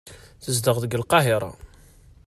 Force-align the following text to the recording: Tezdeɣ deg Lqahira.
Tezdeɣ 0.43 0.77
deg 0.79 0.91
Lqahira. 1.01 1.51